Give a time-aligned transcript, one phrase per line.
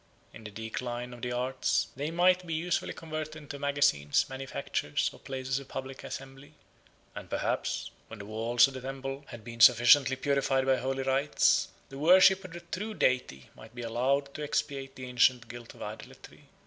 [0.33, 5.19] In the decline of the arts they might be usefully converted into magazines, manufactures, or
[5.19, 6.55] places of public assembly:
[7.13, 11.67] and perhaps, when the walls of the temple had been sufficiently purified by holy rites,
[11.89, 15.83] the worship of the true Deity might be allowed to expiate the ancient guilt of
[15.83, 16.45] idolatry.